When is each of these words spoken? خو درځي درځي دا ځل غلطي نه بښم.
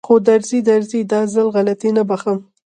خو 0.05 0.13
درځي 0.29 0.59
درځي 0.69 1.01
دا 1.11 1.21
ځل 1.33 1.47
غلطي 1.55 1.89
نه 1.97 2.03
بښم. 2.09 2.37